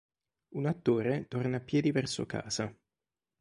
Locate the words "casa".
2.25-2.75